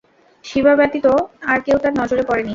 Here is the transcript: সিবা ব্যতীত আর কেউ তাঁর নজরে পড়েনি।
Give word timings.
সিবা 0.45 0.73
ব্যতীত 0.75 1.07
আর 1.43 1.59
কেউ 1.61 1.77
তাঁর 1.77 1.93
নজরে 2.01 2.23
পড়েনি। 2.23 2.49